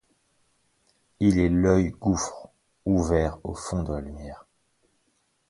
Il 1.19 1.37
est 1.37 1.47
l’œil 1.49 1.89
gouffre, 1.91 2.49
ouvert 2.85 3.37
au 3.43 3.53
fond 3.53 3.83
de 3.83 3.93
la 3.93 4.01
lumière 4.01 4.47